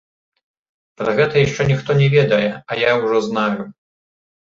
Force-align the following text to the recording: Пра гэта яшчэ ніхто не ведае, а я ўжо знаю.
Пра 1.01 1.13
гэта 1.19 1.35
яшчэ 1.45 1.61
ніхто 1.73 1.91
не 2.01 2.09
ведае, 2.17 2.43
а 2.71 2.81
я 2.89 2.99
ўжо 3.05 3.25
знаю. 3.31 3.73